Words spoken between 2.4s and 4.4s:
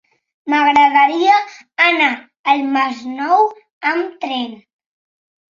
al Masnou amb